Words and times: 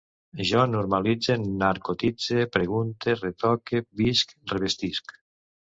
Jo 0.51 0.61
normalitze, 0.69 1.35
narcotitze, 1.65 2.49
pregunte, 2.57 3.17
retoque, 3.23 3.87
visc, 4.05 4.39
revestisc 4.55 5.21